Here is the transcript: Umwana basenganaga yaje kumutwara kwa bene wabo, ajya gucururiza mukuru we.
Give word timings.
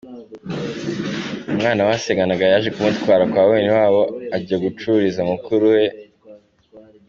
Umwana 1.51 1.87
basenganaga 1.89 2.43
yaje 2.51 2.69
kumutwara 2.75 3.23
kwa 3.31 3.43
bene 3.49 3.69
wabo, 3.77 4.01
ajya 4.35 4.57
gucururiza 4.63 5.21
mukuru 5.29 5.65
we. 5.75 5.83